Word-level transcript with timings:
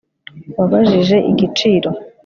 wabajije 0.57 1.17
igiciro 1.31 1.89